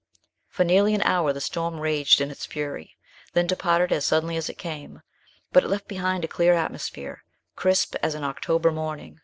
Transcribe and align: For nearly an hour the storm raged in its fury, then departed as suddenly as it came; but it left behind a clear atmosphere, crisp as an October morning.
For 0.49 0.63
nearly 0.63 0.95
an 0.95 1.03
hour 1.03 1.31
the 1.31 1.39
storm 1.39 1.79
raged 1.79 2.21
in 2.21 2.31
its 2.31 2.47
fury, 2.47 2.97
then 3.33 3.45
departed 3.45 3.91
as 3.91 4.03
suddenly 4.03 4.35
as 4.35 4.49
it 4.49 4.57
came; 4.57 5.03
but 5.51 5.63
it 5.63 5.67
left 5.69 5.87
behind 5.87 6.25
a 6.25 6.27
clear 6.27 6.55
atmosphere, 6.55 7.23
crisp 7.55 7.93
as 8.01 8.15
an 8.15 8.23
October 8.23 8.71
morning. 8.71 9.19